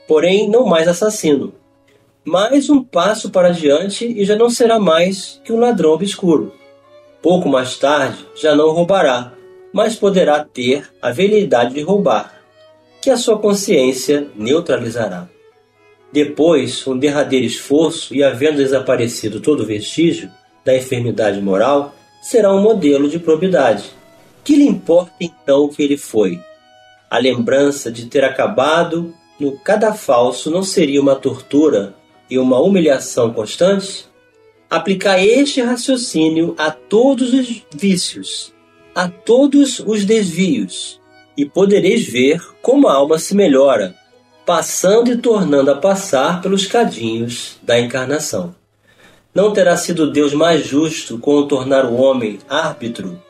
porém 0.08 0.50
não 0.50 0.66
mais 0.66 0.88
assassino. 0.88 1.54
Mais 2.26 2.70
um 2.70 2.84
passo 2.84 3.30
para 3.30 3.52
diante 3.52 4.06
e 4.06 4.24
já 4.24 4.36
não 4.36 4.50
será 4.50 4.80
mais 4.80 5.42
que 5.44 5.52
um 5.52 5.60
ladrão 5.60 5.92
obscuro. 5.92 6.54
Pouco 7.22 7.50
mais 7.50 7.78
tarde 7.78 8.26
já 8.36 8.56
não 8.56 8.72
roubará, 8.72 9.34
mas 9.74 9.96
poderá 9.96 10.44
ter 10.44 10.90
a 11.02 11.12
veleidade 11.12 11.74
de 11.74 11.82
roubar, 11.82 12.42
que 13.02 13.10
a 13.10 13.18
sua 13.18 13.38
consciência 13.38 14.28
neutralizará. 14.36 15.28
Depois, 16.14 16.86
um 16.86 16.96
derradeiro 16.96 17.44
esforço 17.44 18.14
e 18.14 18.24
havendo 18.24 18.58
desaparecido 18.58 19.40
todo 19.40 19.66
vestígio 19.66 20.30
da 20.64 20.78
enfermidade 20.78 21.42
moral, 21.42 21.96
será 22.22 22.54
um 22.54 22.62
modelo 22.62 23.10
de 23.10 23.18
probidade. 23.18 23.86
Que 24.44 24.56
lhe 24.56 24.64
importa 24.64 25.12
então 25.20 25.64
o 25.64 25.70
que 25.70 25.82
ele 25.82 25.98
foi? 25.98 26.40
A 27.10 27.18
lembrança 27.18 27.92
de 27.92 28.06
ter 28.06 28.24
acabado 28.24 29.12
no 29.40 29.58
cadafalso 29.58 30.52
não 30.52 30.62
seria 30.62 31.02
uma 31.02 31.16
tortura 31.16 31.96
e 32.30 32.38
uma 32.38 32.62
humilhação 32.62 33.34
constante? 33.34 34.06
Aplicar 34.70 35.18
este 35.20 35.62
raciocínio 35.62 36.54
a 36.60 36.70
todos 36.70 37.34
os 37.34 37.64
vícios, 37.74 38.54
a 38.94 39.10
todos 39.10 39.80
os 39.80 40.06
desvios, 40.06 41.02
e 41.36 41.44
podereis 41.44 42.06
ver 42.06 42.40
como 42.62 42.88
a 42.88 42.94
alma 42.94 43.18
se 43.18 43.36
melhora 43.36 43.96
passando 44.46 45.12
e 45.12 45.18
tornando 45.18 45.72
a 45.72 45.76
passar 45.76 46.42
pelos 46.42 46.66
cadinhos 46.66 47.58
da 47.62 47.80
encarnação. 47.80 48.54
Não 49.34 49.52
terá 49.54 49.76
sido 49.78 50.12
Deus 50.12 50.34
mais 50.34 50.66
justo 50.66 51.18
com 51.18 51.48
tornar 51.48 51.86
o 51.86 51.96
homem 51.96 52.40
árbitro 52.50 53.22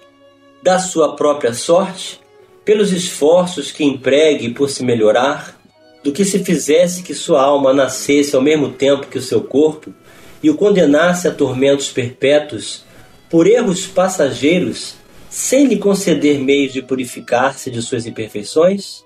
da 0.62 0.80
sua 0.80 1.16
própria 1.16 1.54
sorte, 1.54 2.20
pelos 2.66 2.92
esforços 2.92 3.72
que 3.72 3.84
empregue 3.84 4.50
por 4.50 4.70
se 4.70 4.84
melhorar, 4.84 5.60
do 6.04 6.12
que 6.12 6.26
se 6.26 6.44
fizesse 6.44 7.04
que 7.04 7.14
sua 7.14 7.42
alma 7.42 7.74
nascesse 7.74 8.36
ao 8.36 8.42
mesmo 8.42 8.70
tempo 8.70 9.08
que 9.08 9.18
o 9.18 9.22
seu 9.22 9.42
corpo 9.42 9.94
e 10.42 10.50
o 10.50 10.56
condenasse 10.56 11.28
a 11.28 11.32
tormentos 11.32 11.90
perpétuos 11.90 12.84
por 13.30 13.48
erros 13.48 13.86
passageiros, 13.86 14.96
sem 15.30 15.66
lhe 15.66 15.78
conceder 15.78 16.40
meios 16.40 16.74
de 16.74 16.82
purificar-se 16.82 17.72
de 17.72 17.82
suas 17.82 18.06
imperfeições? 18.06 19.04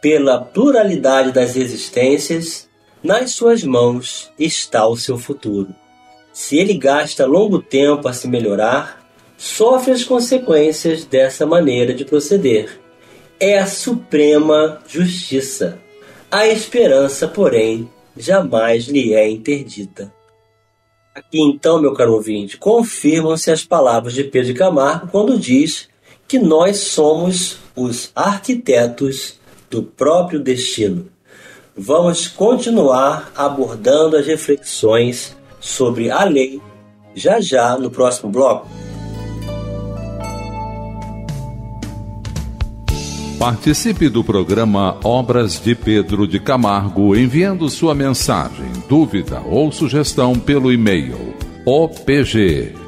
Pela 0.00 0.40
pluralidade 0.40 1.32
das 1.32 1.56
existências, 1.56 2.68
nas 3.02 3.32
suas 3.32 3.62
mãos 3.62 4.30
está 4.38 4.86
o 4.86 4.96
seu 4.96 5.18
futuro. 5.18 5.74
Se 6.32 6.56
ele 6.56 6.74
gasta 6.74 7.26
longo 7.26 7.60
tempo 7.60 8.06
a 8.08 8.12
se 8.12 8.28
melhorar, 8.28 9.04
sofre 9.36 9.92
as 9.92 10.04
consequências 10.04 11.04
dessa 11.04 11.46
maneira 11.46 11.92
de 11.92 12.04
proceder. 12.04 12.80
É 13.40 13.58
a 13.58 13.66
suprema 13.66 14.80
justiça. 14.86 15.78
A 16.30 16.46
esperança, 16.46 17.26
porém, 17.26 17.88
jamais 18.16 18.84
lhe 18.84 19.14
é 19.14 19.28
interdita. 19.28 20.12
Aqui 21.14 21.40
então, 21.40 21.80
meu 21.80 21.94
caro 21.94 22.14
ouvinte, 22.14 22.56
confirmam-se 22.56 23.50
as 23.50 23.64
palavras 23.64 24.14
de 24.14 24.24
Pedro 24.24 24.54
Camargo 24.54 25.08
quando 25.08 25.38
diz 25.38 25.88
que 26.28 26.38
nós 26.38 26.78
somos 26.78 27.58
os 27.74 28.12
arquitetos 28.14 29.37
do 29.70 29.82
próprio 29.82 30.40
destino. 30.40 31.06
Vamos 31.76 32.26
continuar 32.26 33.32
abordando 33.36 34.16
as 34.16 34.26
reflexões 34.26 35.36
sobre 35.60 36.10
a 36.10 36.24
lei 36.24 36.60
já 37.14 37.40
já 37.40 37.76
no 37.76 37.90
próximo 37.90 38.30
bloco. 38.30 38.68
Participe 43.38 44.08
do 44.08 44.24
programa 44.24 44.98
Obras 45.04 45.60
de 45.60 45.74
Pedro 45.74 46.26
de 46.26 46.40
Camargo 46.40 47.14
enviando 47.14 47.68
sua 47.68 47.94
mensagem, 47.94 48.66
dúvida 48.88 49.40
ou 49.48 49.70
sugestão 49.70 50.34
pelo 50.36 50.72
e-mail 50.72 51.38
opg 51.68 52.87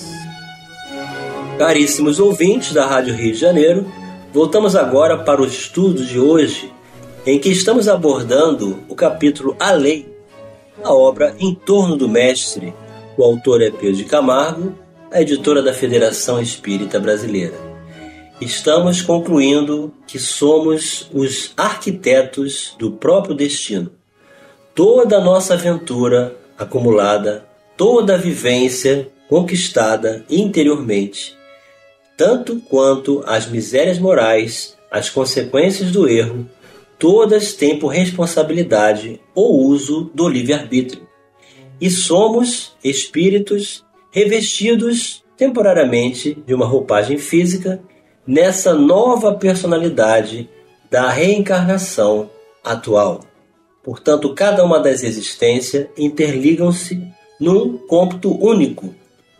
Caríssimos 1.57 2.19
ouvintes 2.19 2.73
da 2.73 2.85
Rádio 2.85 3.13
Rio 3.13 3.33
de 3.33 3.39
Janeiro, 3.39 3.85
voltamos 4.33 4.75
agora 4.75 5.17
para 5.17 5.41
o 5.41 5.45
estudo 5.45 6.03
de 6.03 6.19
hoje, 6.19 6.71
em 7.25 7.37
que 7.37 7.49
estamos 7.49 7.87
abordando 7.87 8.79
o 8.89 8.95
capítulo 8.95 9.55
A 9.59 9.71
Lei, 9.71 10.11
a 10.83 10.91
obra 10.91 11.35
Em 11.39 11.53
torno 11.53 11.95
do 11.95 12.09
Mestre. 12.09 12.73
O 13.15 13.23
autor 13.23 13.61
é 13.61 13.69
Pedro 13.69 13.93
de 13.93 14.05
Camargo, 14.05 14.73
a 15.11 15.21
editora 15.21 15.61
da 15.61 15.73
Federação 15.73 16.41
Espírita 16.41 16.99
Brasileira. 16.99 17.55
Estamos 18.39 19.03
concluindo 19.03 19.93
que 20.07 20.17
somos 20.17 21.07
os 21.13 21.53
arquitetos 21.55 22.75
do 22.79 22.93
próprio 22.93 23.35
destino. 23.35 23.91
Toda 24.73 25.17
a 25.17 25.21
nossa 25.21 25.53
aventura 25.53 26.35
acumulada, 26.57 27.45
toda 27.77 28.15
a 28.15 28.17
vivência 28.17 29.09
conquistada 29.29 30.25
interiormente 30.27 31.39
tanto 32.21 32.61
quanto 32.69 33.23
as 33.25 33.47
misérias 33.47 33.97
morais, 33.97 34.77
as 34.91 35.09
consequências 35.09 35.89
do 35.89 36.07
erro, 36.07 36.47
todas 36.99 37.53
têm 37.53 37.79
por 37.79 37.87
responsabilidade 37.87 39.19
o 39.33 39.65
uso 39.65 40.11
do 40.13 40.29
livre-arbítrio. 40.29 41.01
E 41.81 41.89
somos 41.89 42.73
espíritos 42.83 43.83
revestidos 44.11 45.23
temporariamente 45.35 46.37
de 46.45 46.53
uma 46.53 46.67
roupagem 46.67 47.17
física 47.17 47.81
nessa 48.27 48.75
nova 48.75 49.33
personalidade 49.33 50.47
da 50.91 51.09
reencarnação 51.09 52.29
atual. 52.63 53.21
Portanto, 53.81 54.31
cada 54.35 54.63
uma 54.63 54.79
das 54.79 55.01
existências 55.01 55.87
interligam-se 55.97 57.01
num 57.39 57.79
cômputo 57.79 58.31
único, 58.39 58.93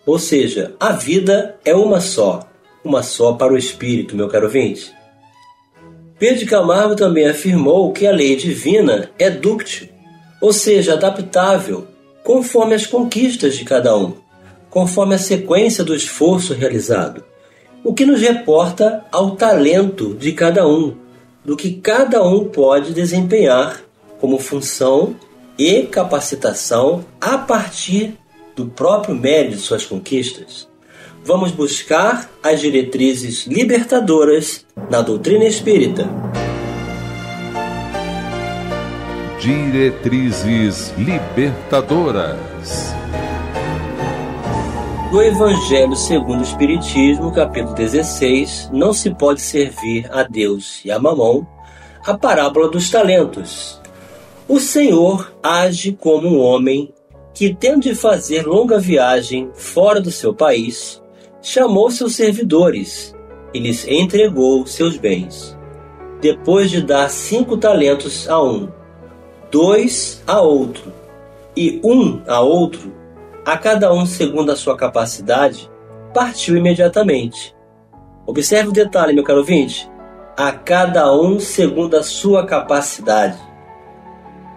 ou 0.04 0.18
seja, 0.18 0.74
a 0.80 0.94
vida 0.94 1.60
é 1.64 1.76
uma 1.76 2.02
só, 2.02 2.50
uma 2.84 3.04
só 3.04 3.34
para 3.34 3.54
o 3.54 3.58
espírito, 3.58 4.16
meu 4.16 4.28
caro 4.28 4.46
ouvinte. 4.46 4.94
Pedro 6.18 6.46
Camargo 6.46 6.96
também 6.96 7.28
afirmou 7.28 7.92
que 7.92 8.06
a 8.06 8.12
lei 8.12 8.36
divina 8.36 9.10
é 9.18 9.30
dúctil, 9.30 9.90
ou 10.40 10.54
seja, 10.54 10.94
adaptável, 10.94 11.88
conforme 12.24 12.76
as 12.76 12.86
conquistas 12.86 13.56
de 13.56 13.66
cada 13.66 13.98
um, 13.98 14.14
conforme 14.70 15.16
a 15.16 15.20
sequência 15.20 15.84
do 15.84 15.96
esforço 15.96 16.54
realizado, 16.54 17.24
o 17.84 17.94
que 17.94 18.06
nos 18.06 18.22
reporta 18.22 19.04
ao 19.12 19.36
talento 19.36 20.14
de 20.14 20.32
cada 20.32 20.68
um, 20.68 20.96
do 21.44 21.58
que 21.58 21.74
cada 21.74 22.24
um 22.24 22.46
pode 22.46 22.94
desempenhar 22.94 23.82
como 24.20 24.38
função 24.38 25.16
e 25.58 25.84
capacitação 25.84 27.04
a 27.20 27.38
partir 27.38 28.16
do 28.56 28.68
próprio 28.68 29.16
mérito 29.16 29.56
de 29.56 29.62
suas 29.62 29.86
conquistas. 29.86 30.71
Vamos 31.24 31.52
buscar 31.52 32.30
as 32.42 32.60
diretrizes 32.60 33.46
libertadoras 33.46 34.66
na 34.90 35.02
doutrina 35.02 35.46
espírita. 35.46 36.10
Diretrizes 39.40 40.94
libertadoras. 40.98 42.94
No 45.12 45.22
Evangelho 45.22 45.96
segundo 45.96 46.40
o 46.40 46.44
Espiritismo, 46.44 47.34
capítulo 47.34 47.76
16, 47.76 48.70
não 48.72 48.94
se 48.94 49.10
pode 49.14 49.42
servir 49.42 50.08
a 50.12 50.24
Deus 50.24 50.82
e 50.86 50.92
a 50.92 50.98
Mamão, 51.00 51.46
a 52.06 52.18
parábola 52.18 52.70
dos 52.70 52.90
talentos. 52.90 53.80
O 54.48 54.60
Senhor 54.60 55.34
age 55.44 55.92
como 56.00 56.28
um 56.28 56.40
homem 56.40 56.94
que, 57.34 57.54
tendo 57.54 57.82
de 57.82 57.96
fazer 57.96 58.46
longa 58.46 58.80
viagem 58.80 59.50
fora 59.54 60.00
do 60.00 60.12
seu 60.12 60.34
país, 60.34 61.01
chamou 61.42 61.90
seus 61.90 62.16
servidores 62.16 63.16
e 63.54 63.60
lhes 63.60 63.88
entregou 63.88 64.66
seus 64.66 64.98
bens. 64.98 65.58
Depois 66.22 66.70
de 66.70 66.82
dar 66.82 67.10
cinco 67.10 67.58
talentos 67.58 68.30
a 68.30 68.42
um, 68.42 68.70
dois 69.50 70.22
a 70.28 70.40
outro 70.40 70.94
e 71.56 71.82
um 71.84 72.22
a 72.28 72.40
outro, 72.42 72.94
a 73.46 73.58
cada 73.58 73.92
um 73.92 74.06
segundo 74.06 74.52
a 74.52 74.56
sua 74.56 74.78
capacidade, 74.78 75.70
partiu 76.14 76.56
imediatamente. 76.56 77.56
Observe 78.26 78.70
o 78.70 78.74
detalhe, 78.74 79.14
meu 79.14 79.24
caro 79.24 79.40
ouvinte. 79.40 79.90
A 80.38 80.52
cada 80.52 81.12
um 81.14 81.40
segundo 81.40 81.98
a 81.98 82.04
sua 82.04 82.46
capacidade. 82.46 83.38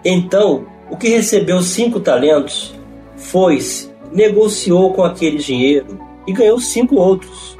Então, 0.03 0.67
o 0.89 0.95
que 0.95 1.09
recebeu 1.09 1.61
cinco 1.61 1.99
talentos 1.99 2.75
foi-se, 3.15 3.91
negociou 4.11 4.93
com 4.93 5.03
aquele 5.03 5.37
dinheiro 5.37 5.99
e 6.27 6.33
ganhou 6.33 6.59
cinco 6.59 6.95
outros. 6.95 7.57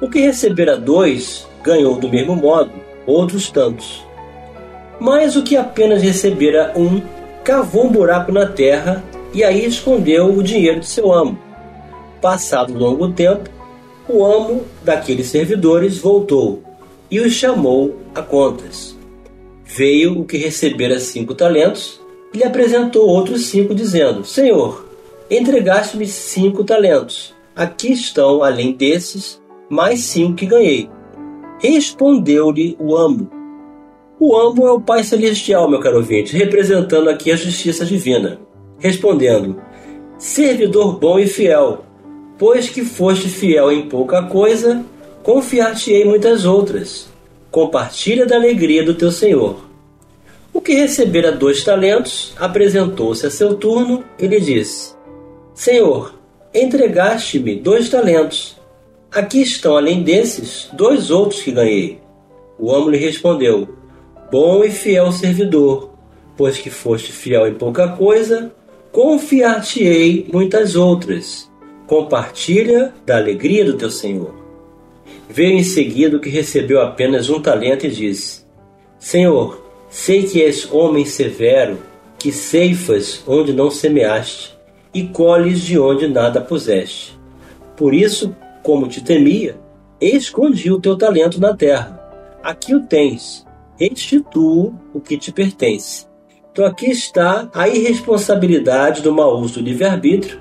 O 0.00 0.08
que 0.08 0.20
recebera 0.20 0.76
dois 0.76 1.46
ganhou 1.62 1.98
do 1.98 2.08
mesmo 2.08 2.36
modo 2.36 2.70
outros 3.06 3.50
tantos. 3.50 4.04
Mas 5.00 5.36
o 5.36 5.42
que 5.42 5.56
apenas 5.56 6.02
recebera 6.02 6.72
um 6.76 7.00
cavou 7.44 7.86
um 7.86 7.92
buraco 7.92 8.32
na 8.32 8.46
terra 8.46 9.04
e 9.32 9.44
aí 9.44 9.64
escondeu 9.64 10.32
o 10.32 10.42
dinheiro 10.42 10.80
de 10.80 10.86
seu 10.86 11.12
amo. 11.12 11.38
Passado 12.20 12.76
longo 12.76 13.12
tempo, 13.12 13.48
o 14.08 14.24
amo 14.24 14.64
daqueles 14.82 15.28
servidores 15.28 15.98
voltou 15.98 16.62
e 17.10 17.20
os 17.20 17.32
chamou 17.32 17.96
a 18.14 18.22
contas. 18.22 18.96
Veio 19.64 20.20
o 20.20 20.24
que 20.24 20.36
recebera 20.36 20.98
cinco 20.98 21.34
talentos 21.34 22.00
e 22.32 22.38
lhe 22.38 22.44
apresentou 22.44 23.06
outros 23.06 23.46
cinco, 23.46 23.74
dizendo: 23.74 24.24
Senhor, 24.24 24.86
entregaste-me 25.30 26.06
cinco 26.06 26.64
talentos. 26.64 27.35
Aqui 27.56 27.92
estão, 27.92 28.42
além 28.44 28.72
desses, 28.72 29.42
mais 29.68 30.00
cinco 30.00 30.34
que 30.34 30.46
ganhei. 30.46 30.90
Respondeu-lhe 31.58 32.76
o 32.78 32.94
amo: 32.94 33.30
O 34.20 34.36
amo 34.36 34.66
é 34.66 34.70
o 34.70 34.80
Pai 34.80 35.02
Celestial, 35.02 35.68
meu 35.68 35.80
caro 35.80 35.96
ouvinte, 35.96 36.36
representando 36.36 37.08
aqui 37.08 37.32
a 37.32 37.36
justiça 37.36 37.84
divina 37.84 38.38
respondendo: 38.78 39.60
Servidor 40.18 40.98
bom 40.98 41.18
e 41.18 41.26
fiel, 41.26 41.84
pois 42.38 42.68
que 42.68 42.84
foste 42.84 43.28
fiel 43.28 43.70
em 43.72 43.88
pouca 43.88 44.22
coisa, 44.22 44.84
confiar-te-ei 45.22 46.04
muitas 46.04 46.44
outras. 46.44 47.08
Compartilha 47.50 48.26
da 48.26 48.36
alegria 48.36 48.84
do 48.84 48.94
teu 48.94 49.10
senhor. 49.10 49.64
O 50.52 50.60
que 50.60 50.74
recebera 50.74 51.32
dois 51.32 51.62
talentos, 51.64 52.34
apresentou-se 52.38 53.26
a 53.26 53.30
seu 53.30 53.54
turno 53.54 54.04
e 54.18 54.26
lhe 54.26 54.40
disse: 54.40 54.94
Senhor, 55.54 56.14
entregaste-me 56.54 57.56
dois 57.56 57.88
talentos. 57.88 58.56
Aqui 59.10 59.42
estão, 59.42 59.76
além 59.76 60.02
desses, 60.02 60.68
dois 60.72 61.10
outros 61.10 61.42
que 61.42 61.52
ganhei. 61.52 62.00
O 62.58 62.72
amo 62.72 62.90
lhe 62.90 62.98
respondeu: 62.98 63.68
Bom 64.30 64.64
e 64.64 64.70
fiel 64.70 65.12
servidor, 65.12 65.92
pois 66.36 66.58
que 66.58 66.70
foste 66.70 67.12
fiel 67.12 67.46
em 67.46 67.54
pouca 67.54 67.88
coisa, 67.88 68.52
confiar-te-ei 68.92 70.26
muitas 70.32 70.76
outras. 70.76 71.50
Compartilha 71.86 72.92
da 73.04 73.16
alegria 73.16 73.64
do 73.64 73.74
teu 73.74 73.90
Senhor. 73.90 74.34
Veio 75.28 75.56
em 75.56 75.62
seguida 75.62 76.16
o 76.16 76.20
que 76.20 76.28
recebeu 76.28 76.80
apenas 76.80 77.30
um 77.30 77.40
talento 77.40 77.86
e 77.86 77.90
disse: 77.90 78.44
Senhor, 78.98 79.64
sei 79.88 80.24
que 80.24 80.42
és 80.42 80.70
homem 80.72 81.04
severo, 81.04 81.78
que 82.18 82.32
ceifas 82.32 83.22
onde 83.26 83.52
não 83.52 83.70
semeaste 83.70 84.55
e 84.96 85.08
colhes 85.08 85.60
de 85.60 85.78
onde 85.78 86.08
nada 86.08 86.40
puseste. 86.40 87.18
Por 87.76 87.92
isso, 87.92 88.34
como 88.62 88.88
te 88.88 89.04
temia, 89.04 89.60
escondi 90.00 90.72
o 90.72 90.80
teu 90.80 90.96
talento 90.96 91.38
na 91.38 91.54
terra. 91.54 92.00
Aqui 92.42 92.74
o 92.74 92.80
tens, 92.80 93.46
restituo 93.78 94.74
o 94.94 94.98
que 94.98 95.18
te 95.18 95.30
pertence. 95.30 96.06
Então 96.50 96.64
aqui 96.64 96.90
está 96.90 97.46
a 97.52 97.68
irresponsabilidade 97.68 99.02
do 99.02 99.12
mau 99.12 99.38
uso 99.38 99.60
do 99.60 99.66
livre-arbítrio, 99.66 100.40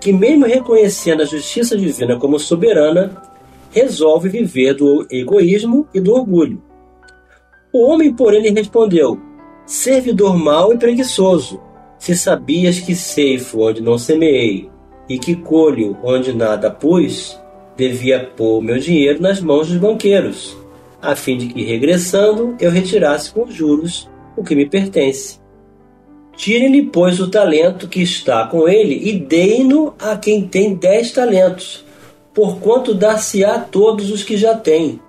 que 0.00 0.12
mesmo 0.12 0.46
reconhecendo 0.46 1.22
a 1.22 1.26
justiça 1.26 1.76
divina 1.76 2.16
como 2.16 2.38
soberana, 2.38 3.10
resolve 3.72 4.28
viver 4.28 4.74
do 4.74 5.04
egoísmo 5.10 5.88
e 5.92 5.98
do 5.98 6.14
orgulho. 6.14 6.62
O 7.72 7.84
homem, 7.88 8.14
porém, 8.14 8.40
lhe 8.40 8.50
respondeu: 8.50 9.20
Servidor 9.66 10.38
mau 10.38 10.72
e 10.72 10.78
preguiçoso, 10.78 11.60
se 11.98 12.16
sabias 12.16 12.80
que 12.80 12.94
ceifo 12.94 13.60
onde 13.60 13.80
não 13.80 13.98
semeei 13.98 14.68
e 15.08 15.18
que 15.18 15.36
colho 15.36 15.96
onde 16.02 16.32
nada 16.32 16.70
pus, 16.70 17.40
devia 17.76 18.24
pôr 18.36 18.62
meu 18.62 18.78
dinheiro 18.78 19.20
nas 19.20 19.40
mãos 19.40 19.68
dos 19.68 19.78
banqueiros, 19.78 20.56
a 21.00 21.14
fim 21.14 21.36
de 21.36 21.46
que, 21.48 21.62
regressando, 21.64 22.56
eu 22.58 22.70
retirasse 22.70 23.30
com 23.30 23.50
juros 23.50 24.08
o 24.36 24.42
que 24.42 24.54
me 24.54 24.68
pertence. 24.68 25.38
Tire-lhe, 26.36 26.82
pois, 26.82 27.18
o 27.20 27.30
talento 27.30 27.88
que 27.88 28.02
está 28.02 28.46
com 28.46 28.68
ele 28.68 29.08
e 29.08 29.18
dei-no 29.18 29.94
a 29.98 30.16
quem 30.16 30.46
tem 30.46 30.74
dez 30.74 31.12
talentos, 31.12 31.84
porquanto 32.34 32.92
dar-se-á 32.92 33.54
a 33.54 33.60
todos 33.60 34.10
os 34.10 34.22
que 34.22 34.36
já 34.36 34.54
têm, 34.54 35.00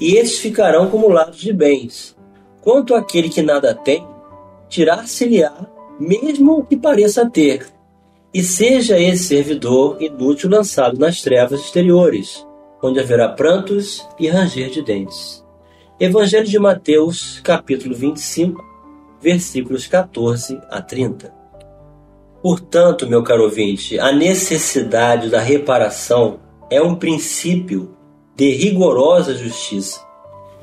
e 0.00 0.16
esses 0.16 0.38
ficarão 0.38 0.84
acumulados 0.84 1.38
de 1.40 1.52
bens. 1.52 2.16
Quanto 2.60 2.94
àquele 2.94 3.28
que 3.28 3.42
nada 3.42 3.74
tem, 3.74 4.04
tirar-se-lhe-á, 4.68 5.52
mesmo 5.98 6.64
que 6.64 6.76
pareça 6.76 7.28
ter, 7.28 7.66
e 8.32 8.42
seja 8.42 8.98
esse 8.98 9.24
servidor 9.24 10.00
inútil 10.00 10.48
lançado 10.48 10.98
nas 10.98 11.20
trevas 11.20 11.60
exteriores, 11.60 12.46
onde 12.82 12.98
haverá 12.98 13.28
prantos 13.28 14.06
e 14.18 14.28
ranger 14.28 14.70
de 14.70 14.82
dentes. 14.82 15.44
Evangelho 16.00 16.46
de 16.46 16.58
Mateus, 16.58 17.40
capítulo 17.44 17.94
25, 17.94 18.64
versículos 19.20 19.86
14 19.86 20.58
a 20.68 20.80
30. 20.80 21.32
Portanto, 22.42 23.06
meu 23.06 23.22
caro 23.22 23.44
ouvinte, 23.44 24.00
a 24.00 24.10
necessidade 24.10 25.30
da 25.30 25.40
reparação 25.40 26.40
é 26.68 26.82
um 26.82 26.96
princípio 26.96 27.94
de 28.34 28.50
rigorosa 28.50 29.34
justiça, 29.34 30.00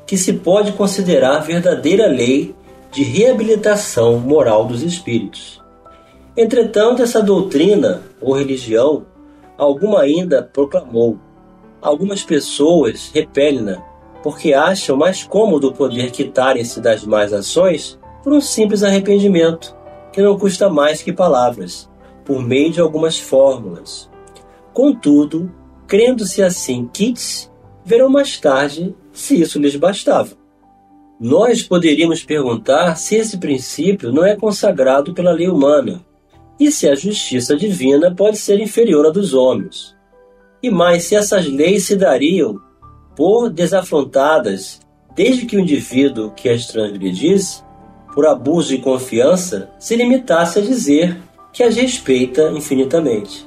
que 0.06 0.18
se 0.18 0.34
pode 0.34 0.72
considerar 0.72 1.38
verdadeira 1.38 2.06
lei 2.06 2.54
de 2.90 3.02
reabilitação 3.02 4.18
moral 4.18 4.64
dos 4.64 4.82
espíritos. 4.82 5.62
Entretanto, 6.36 7.02
essa 7.02 7.22
doutrina 7.22 8.02
ou 8.20 8.36
religião, 8.36 9.06
alguma 9.56 10.00
ainda 10.00 10.42
proclamou. 10.42 11.18
Algumas 11.80 12.22
pessoas 12.22 13.10
repelem-na 13.12 13.82
porque 14.22 14.52
acham 14.52 14.96
mais 14.96 15.22
cômodo 15.22 15.72
poder 15.72 16.10
quitarem-se 16.10 16.80
das 16.80 17.04
más 17.04 17.32
ações 17.32 17.98
por 18.22 18.32
um 18.32 18.40
simples 18.40 18.82
arrependimento, 18.82 19.74
que 20.12 20.20
não 20.20 20.38
custa 20.38 20.68
mais 20.68 21.02
que 21.02 21.12
palavras, 21.12 21.88
por 22.24 22.42
meio 22.42 22.70
de 22.70 22.80
algumas 22.80 23.18
fórmulas. 23.18 24.10
Contudo, 24.74 25.50
crendo-se 25.86 26.42
assim 26.42 26.88
kits, 26.92 27.50
verão 27.84 28.08
mais 28.08 28.38
tarde 28.38 28.94
se 29.12 29.40
isso 29.40 29.58
lhes 29.58 29.76
bastava. 29.76 30.39
Nós 31.20 31.62
poderíamos 31.62 32.24
perguntar 32.24 32.96
se 32.96 33.14
esse 33.14 33.36
princípio 33.36 34.10
não 34.10 34.24
é 34.24 34.34
consagrado 34.34 35.12
pela 35.12 35.32
lei 35.32 35.50
humana 35.50 36.02
e 36.58 36.72
se 36.72 36.88
a 36.88 36.94
justiça 36.94 37.54
divina 37.54 38.14
pode 38.14 38.38
ser 38.38 38.58
inferior 38.58 39.04
à 39.04 39.10
dos 39.10 39.34
homens. 39.34 39.94
E 40.62 40.70
mais, 40.70 41.04
se 41.04 41.14
essas 41.14 41.46
leis 41.46 41.84
se 41.84 41.94
dariam 41.94 42.58
por 43.14 43.50
desafrontadas 43.50 44.80
desde 45.14 45.44
que 45.44 45.58
o 45.58 45.60
indivíduo 45.60 46.30
que 46.30 46.48
as 46.48 46.66
transgredisse 46.66 47.62
por 48.14 48.26
abuso 48.26 48.70
de 48.70 48.78
confiança, 48.78 49.70
se 49.78 49.94
limitasse 49.96 50.58
a 50.58 50.62
dizer 50.62 51.18
que 51.52 51.62
as 51.62 51.76
respeita 51.76 52.50
infinitamente. 52.50 53.46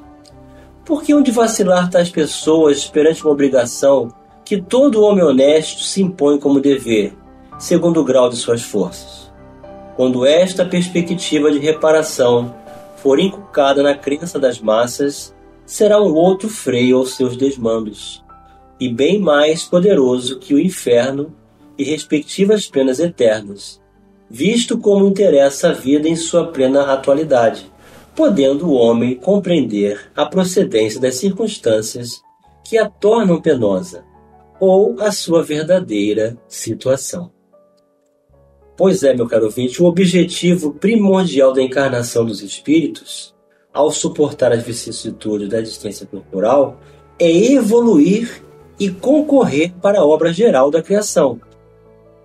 Por 0.85 1.01
que 1.01 1.15
onde 1.15 1.31
vacilar 1.31 1.89
tais 1.89 2.09
pessoas 2.09 2.85
perante 2.85 3.23
uma 3.23 3.33
obrigação 3.33 4.13
que 4.45 4.61
todo 4.61 5.01
homem 5.01 5.23
honesto 5.23 5.81
se 5.81 6.03
impõe 6.03 6.37
como 6.37 6.59
dever, 6.59 7.13
segundo 7.63 8.01
o 8.01 8.03
grau 8.03 8.29
de 8.29 8.35
suas 8.35 8.61
forças? 8.61 9.31
Quando 9.95 10.25
esta 10.25 10.65
perspectiva 10.65 11.49
de 11.49 11.59
reparação 11.59 12.53
for 12.97 13.17
inculcada 13.17 13.81
na 13.81 13.95
crença 13.95 14.37
das 14.37 14.59
massas, 14.59 15.33
será 15.65 16.01
um 16.01 16.13
outro 16.13 16.49
freio 16.49 16.97
aos 16.97 17.15
seus 17.15 17.37
desmandos, 17.37 18.21
e 18.77 18.89
bem 18.89 19.17
mais 19.17 19.63
poderoso 19.63 20.39
que 20.39 20.53
o 20.53 20.59
inferno 20.59 21.33
e 21.77 21.85
respectivas 21.85 22.67
penas 22.67 22.99
eternas, 22.99 23.81
visto 24.29 24.77
como 24.77 25.07
interessa 25.07 25.69
a 25.69 25.73
vida 25.73 26.09
em 26.09 26.17
sua 26.17 26.47
plena 26.47 26.91
atualidade, 26.91 27.71
podendo 28.13 28.67
o 28.67 28.73
homem 28.73 29.15
compreender 29.15 30.11
a 30.13 30.25
procedência 30.25 30.99
das 30.99 31.15
circunstâncias 31.15 32.21
que 32.61 32.77
a 32.77 32.89
tornam 32.89 33.41
penosa, 33.41 34.03
ou 34.59 34.97
a 34.99 35.13
sua 35.13 35.41
verdadeira 35.41 36.37
situação. 36.45 37.31
Pois 38.75 39.03
é, 39.03 39.13
meu 39.13 39.27
caro 39.27 39.45
ouvinte, 39.45 39.81
o 39.81 39.85
objetivo 39.85 40.73
primordial 40.73 41.53
da 41.53 41.61
encarnação 41.61 42.25
dos 42.25 42.41
espíritos, 42.41 43.33
ao 43.71 43.91
suportar 43.91 44.51
as 44.51 44.63
vicissitudes 44.63 45.47
da 45.47 45.59
existência 45.59 46.07
corporal, 46.07 46.79
é 47.19 47.29
evoluir 47.29 48.43
e 48.79 48.89
concorrer 48.89 49.73
para 49.81 49.99
a 49.99 50.05
obra 50.05 50.33
geral 50.33 50.71
da 50.71 50.81
criação. 50.81 51.39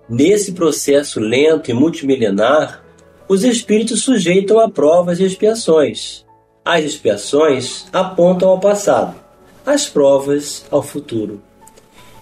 Nesse 0.09 0.53
processo 0.53 1.19
lento 1.19 1.69
e 1.69 1.73
multimilenar, 1.73 2.83
os 3.27 3.43
espíritos 3.43 4.01
sujeitam 4.01 4.59
a 4.59 4.67
provas 4.67 5.19
e 5.19 5.23
expiações. 5.23 6.25
As 6.65 6.83
expiações 6.83 7.85
apontam 7.93 8.49
ao 8.49 8.59
passado, 8.59 9.15
as 9.63 9.87
provas 9.87 10.65
ao 10.71 10.81
futuro. 10.81 11.39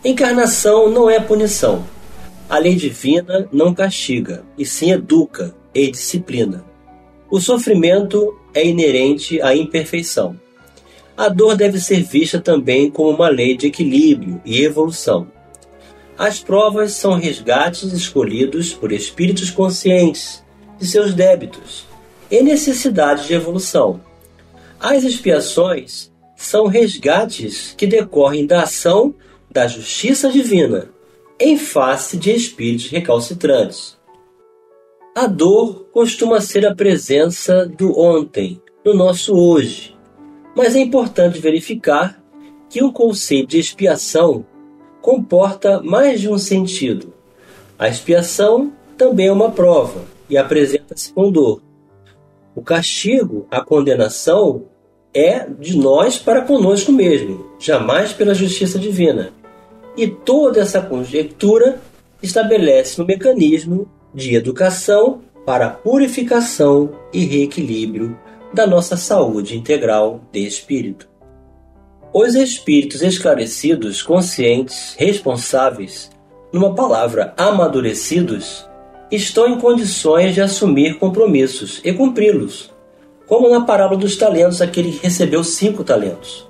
Encarnação 0.03 0.89
não 0.89 1.09
é 1.09 1.17
punição. 1.17 1.83
A 2.49 2.59
lei 2.59 2.75
divina 2.75 3.49
não 3.51 3.73
castiga, 3.73 4.45
e 4.57 4.65
sim 4.65 4.91
educa 4.91 5.53
e 5.73 5.91
disciplina. 5.91 6.63
O 7.29 7.41
sofrimento 7.41 8.39
é 8.53 8.65
inerente 8.65 9.41
à 9.41 9.53
imperfeição. 9.53 10.39
A 11.17 11.27
dor 11.27 11.57
deve 11.57 11.77
ser 11.77 12.03
vista 12.03 12.39
também 12.39 12.89
como 12.89 13.09
uma 13.09 13.27
lei 13.27 13.57
de 13.57 13.67
equilíbrio 13.67 14.41
e 14.45 14.63
evolução. 14.63 15.27
As 16.17 16.39
provas 16.39 16.93
são 16.93 17.15
resgates 17.15 17.91
escolhidos 17.91 18.73
por 18.73 18.93
espíritos 18.93 19.51
conscientes 19.51 20.41
de 20.79 20.87
seus 20.87 21.13
débitos 21.13 21.85
e 22.31 22.41
necessidades 22.41 23.27
de 23.27 23.33
evolução. 23.33 23.99
As 24.79 25.03
expiações 25.03 26.13
são 26.37 26.67
resgates 26.67 27.73
que 27.75 27.85
decorrem 27.85 28.45
da 28.45 28.63
ação 28.63 29.13
da 29.51 29.67
justiça 29.67 30.31
divina 30.31 30.95
em 31.39 31.57
face 31.57 32.17
de 32.17 32.31
espíritos 32.31 32.89
recalcitrantes. 32.89 33.97
A 35.15 35.27
dor 35.27 35.87
costuma 35.91 36.41
ser 36.41 36.65
a 36.65 36.75
presença 36.75 37.65
do 37.65 37.97
ontem 37.99 38.61
no 38.83 38.93
nosso 38.93 39.35
hoje, 39.35 39.95
mas 40.55 40.75
é 40.75 40.79
importante 40.79 41.39
verificar 41.39 42.23
que 42.69 42.83
o 42.83 42.91
conceito 42.91 43.49
de 43.49 43.59
expiação 43.59 44.45
comporta 45.01 45.81
mais 45.81 46.21
de 46.21 46.29
um 46.29 46.37
sentido. 46.37 47.13
A 47.77 47.87
expiação 47.87 48.73
também 48.97 49.27
é 49.27 49.31
uma 49.31 49.51
prova 49.51 50.05
e 50.29 50.37
apresenta-se 50.37 51.13
com 51.13 51.31
dor. 51.31 51.61
O 52.55 52.61
castigo, 52.61 53.47
a 53.51 53.61
condenação, 53.61 54.65
é 55.13 55.47
de 55.47 55.77
nós 55.77 56.17
para 56.17 56.41
conosco 56.41 56.91
mesmo, 56.91 57.51
jamais 57.59 58.13
pela 58.13 58.33
justiça 58.33 58.77
divina. 58.77 59.31
E 59.97 60.05
toda 60.05 60.61
essa 60.61 60.79
conjectura 60.79 61.81
estabelece 62.21 63.01
um 63.01 63.05
mecanismo 63.05 63.89
de 64.13 64.35
educação 64.35 65.21
para 65.43 65.71
purificação 65.71 66.91
e 67.11 67.25
reequilíbrio 67.25 68.15
da 68.53 68.67
nossa 68.67 68.95
saúde 68.95 69.57
integral 69.57 70.21
de 70.31 70.45
espírito. 70.45 71.09
Os 72.13 72.35
espíritos 72.35 73.01
esclarecidos, 73.01 74.03
conscientes, 74.03 74.95
responsáveis, 74.99 76.11
numa 76.53 76.75
palavra, 76.75 77.33
amadurecidos, 77.35 78.69
estão 79.11 79.47
em 79.47 79.59
condições 79.59 80.35
de 80.35 80.41
assumir 80.41 80.99
compromissos 80.99 81.81
e 81.83 81.91
cumpri-los, 81.91 82.71
como 83.25 83.49
na 83.49 83.61
parábola 83.61 83.99
dos 83.99 84.15
talentos, 84.15 84.61
aquele 84.61 84.91
que 84.91 85.03
recebeu 85.03 85.43
cinco 85.43 85.83
talentos 85.83 86.47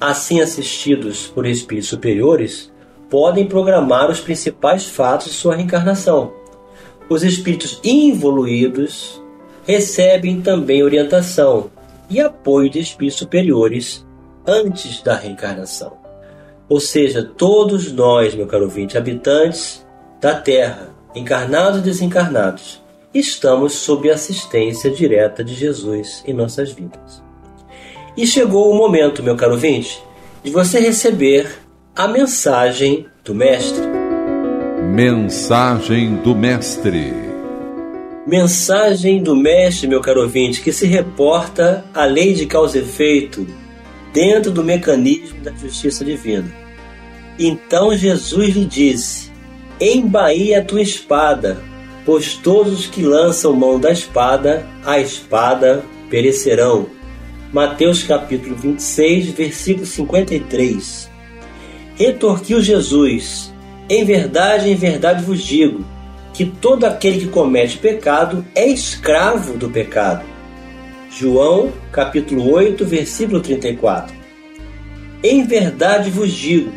assim 0.00 0.40
assistidos 0.40 1.26
por 1.26 1.46
espíritos 1.46 1.90
superiores, 1.90 2.69
podem 3.10 3.46
programar 3.46 4.10
os 4.10 4.20
principais 4.20 4.86
fatos 4.86 5.26
de 5.26 5.34
sua 5.34 5.56
reencarnação. 5.56 6.32
Os 7.08 7.24
espíritos 7.24 7.80
involuídos 7.82 9.20
recebem 9.66 10.40
também 10.40 10.82
orientação 10.82 11.70
e 12.08 12.20
apoio 12.20 12.70
de 12.70 12.78
espíritos 12.78 13.18
superiores 13.18 14.06
antes 14.46 15.02
da 15.02 15.16
reencarnação. 15.16 15.98
Ou 16.68 16.80
seja, 16.80 17.22
todos 17.22 17.90
nós, 17.90 18.34
meu 18.34 18.46
caro 18.46 18.64
ouvinte, 18.64 18.96
habitantes 18.96 19.84
da 20.20 20.34
Terra, 20.34 20.94
encarnados 21.14 21.80
e 21.80 21.82
desencarnados, 21.82 22.80
estamos 23.12 23.74
sob 23.74 24.08
a 24.08 24.14
assistência 24.14 24.88
direta 24.88 25.42
de 25.42 25.54
Jesus 25.54 26.22
em 26.24 26.32
nossas 26.32 26.70
vidas. 26.70 27.22
E 28.16 28.24
chegou 28.24 28.70
o 28.70 28.74
momento, 28.74 29.22
meu 29.22 29.36
caro 29.36 29.52
ouvinte, 29.52 30.00
de 30.44 30.50
você 30.50 30.78
receber 30.78 31.48
a 32.00 32.08
mensagem 32.08 33.06
do 33.22 33.34
Mestre. 33.34 33.84
Mensagem 34.90 36.16
do 36.16 36.34
Mestre. 36.34 37.12
Mensagem 38.26 39.22
do 39.22 39.36
Mestre, 39.36 39.86
meu 39.86 40.00
caro 40.00 40.22
ouvinte, 40.22 40.62
que 40.62 40.72
se 40.72 40.86
reporta 40.86 41.84
à 41.92 42.06
lei 42.06 42.32
de 42.32 42.46
causa 42.46 42.78
e 42.78 42.80
efeito 42.80 43.46
dentro 44.14 44.50
do 44.50 44.64
mecanismo 44.64 45.42
da 45.42 45.52
justiça 45.52 46.02
divina. 46.02 46.50
Então 47.38 47.94
Jesus 47.94 48.54
lhe 48.54 48.64
disse: 48.64 49.30
Embaí 49.78 50.54
a 50.54 50.64
tua 50.64 50.80
espada, 50.80 51.62
pois 52.06 52.32
todos 52.32 52.80
os 52.80 52.86
que 52.86 53.02
lançam 53.02 53.52
mão 53.52 53.78
da 53.78 53.92
espada, 53.92 54.66
a 54.86 54.98
espada 54.98 55.84
perecerão. 56.08 56.86
Mateus 57.52 58.02
capítulo 58.02 58.56
26, 58.56 59.26
versículo 59.32 59.84
53. 59.84 61.09
Retorquiu 62.00 62.62
Jesus: 62.62 63.52
Em 63.86 64.06
verdade, 64.06 64.70
em 64.70 64.74
verdade 64.74 65.22
vos 65.22 65.42
digo, 65.42 65.84
que 66.32 66.46
todo 66.46 66.86
aquele 66.86 67.20
que 67.20 67.26
comete 67.28 67.76
pecado 67.76 68.42
é 68.54 68.66
escravo 68.66 69.58
do 69.58 69.68
pecado. 69.68 70.24
João 71.10 71.70
capítulo 71.92 72.50
8, 72.54 72.86
versículo 72.86 73.42
34. 73.42 74.16
Em 75.22 75.44
verdade 75.44 76.08
vos 76.08 76.32
digo 76.32 76.72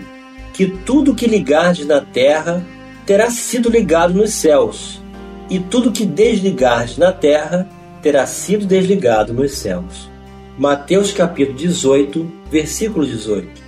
que 0.53 0.67
tudo 0.67 1.15
que 1.15 1.25
ligardes 1.25 1.87
na 1.87 2.01
terra 2.01 2.61
terá 3.05 3.29
sido 3.29 3.69
ligado 3.69 4.13
nos 4.13 4.33
céus, 4.33 5.01
e 5.49 5.57
tudo 5.57 5.93
que 5.93 6.05
desligardes 6.05 6.97
na 6.97 7.13
terra 7.13 7.69
terá 8.01 8.25
sido 8.25 8.65
desligado 8.65 9.31
nos 9.31 9.53
céus. 9.53 10.11
Mateus 10.57 11.13
capítulo 11.13 11.57
18, 11.57 12.29
versículo 12.51 13.05
18. 13.05 13.62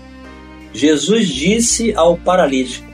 Jesus 0.76 1.30
disse 1.30 1.94
ao 1.96 2.18
paralítico: 2.18 2.86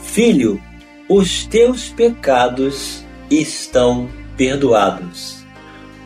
Filho, 0.00 0.58
os 1.06 1.44
teus 1.44 1.90
pecados 1.90 3.04
estão 3.30 4.08
perdoados. 4.34 5.44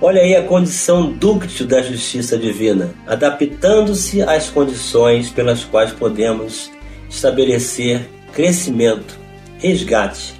Olha 0.00 0.20
aí 0.20 0.34
a 0.34 0.42
condição 0.42 1.12
dúctil 1.12 1.64
da 1.64 1.80
justiça 1.80 2.36
divina, 2.36 2.92
adaptando-se 3.06 4.20
às 4.20 4.50
condições 4.50 5.30
pelas 5.30 5.62
quais 5.62 5.92
podemos 5.92 6.72
estabelecer 7.08 8.08
crescimento, 8.32 9.16
resgate. 9.58 10.34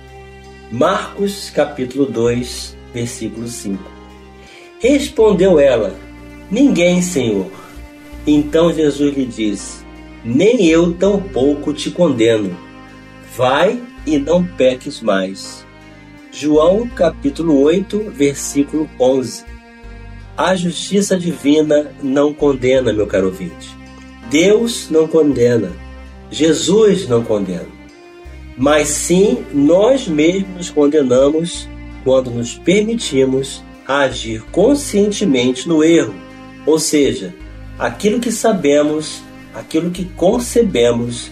Marcos 0.69 1.49
capítulo 1.51 2.07
2, 2.07 2.77
versículo 2.93 3.47
5. 3.47 3.81
Respondeu 4.81 5.61
ela: 5.61 5.95
Ninguém, 6.51 7.01
Senhor. 7.01 7.53
Então 8.27 8.73
Jesus 8.73 9.17
lhe 9.17 9.27
disse: 9.27 9.82
Nem 10.25 10.67
eu 10.67 10.93
tampouco 10.93 11.73
te 11.73 11.91
condeno. 11.91 12.57
Vai 13.37 13.81
e 14.07 14.19
não 14.19 14.45
peques 14.45 15.01
mais. 15.01 15.67
João 16.31 16.89
capítulo 16.89 17.61
8, 17.61 18.11
versículo 18.11 18.89
11. 18.99 19.45
A 20.37 20.55
justiça 20.55 21.19
divina 21.19 21.93
não 22.03 22.33
condena, 22.33 22.93
meu 22.93 23.07
caro 23.07 23.27
ouvinte. 23.27 23.77
Deus 24.31 24.89
não 24.91 25.07
condena. 25.07 25.71
Jesus 26.31 27.09
não 27.09 27.23
condena. 27.23 27.69
Mas 28.57 28.89
sim, 28.89 29.45
nós 29.53 30.09
mesmos 30.09 30.57
nos 30.57 30.71
condenamos 30.71 31.69
quando 32.05 32.31
nos 32.31 32.55
permitimos 32.55 33.63
agir 33.87 34.43
conscientemente 34.51 35.69
no 35.69 35.83
erro 35.83 36.15
ou 36.65 36.79
seja, 36.79 37.35
aquilo 37.79 38.21
que 38.21 38.31
sabemos, 38.31 39.23
aquilo 39.55 39.91
que 39.91 40.05
concebemos 40.05 41.31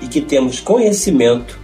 e 0.00 0.06
que 0.06 0.20
temos 0.20 0.60
conhecimento, 0.60 1.58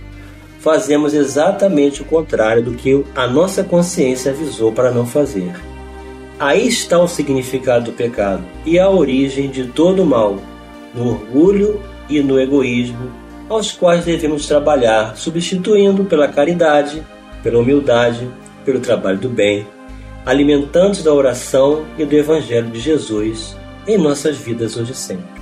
fazemos 0.61 1.13
exatamente 1.13 2.03
o 2.03 2.05
contrário 2.05 2.63
do 2.63 2.75
que 2.75 3.05
a 3.15 3.27
nossa 3.27 3.65
consciência 3.65 4.31
avisou 4.31 4.73
para 4.73 4.91
não 4.91 5.05
fazer. 5.05 5.53
Aí 6.39 6.67
está 6.67 6.99
o 6.99 7.09
significado 7.09 7.87
do 7.87 7.93
pecado 7.93 8.45
e 8.65 8.79
a 8.79 8.89
origem 8.89 9.51
de 9.51 9.67
todo 9.67 10.03
o 10.03 10.07
mal, 10.07 10.39
no 10.95 11.11
orgulho 11.11 11.81
e 12.09 12.21
no 12.21 12.41
egoísmo, 12.41 13.11
aos 13.49 13.73
quais 13.73 14.05
devemos 14.05 14.47
trabalhar, 14.47 15.17
substituindo 15.17 16.05
pela 16.05 16.29
caridade, 16.29 17.03
pela 17.43 17.59
humildade, 17.59 18.29
pelo 18.65 18.81
trabalho 18.81 19.19
do 19.19 19.29
bem, 19.29 19.67
alimentando 20.25 21.03
da 21.03 21.13
oração 21.13 21.85
e 21.99 22.05
do 22.05 22.15
Evangelho 22.15 22.71
de 22.71 22.81
Jesus 22.81 23.57
em 23.87 23.99
nossas 23.99 24.37
vidas 24.37 24.77
hoje 24.77 24.93
e 24.93 24.97
sempre. 24.97 25.42